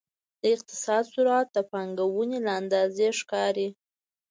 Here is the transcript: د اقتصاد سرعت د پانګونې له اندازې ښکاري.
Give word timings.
د 0.41 0.43
اقتصاد 0.55 1.03
سرعت 1.13 1.47
د 1.53 1.57
پانګونې 1.71 2.39
له 2.45 2.51
اندازې 2.61 3.07
ښکاري. 3.19 3.67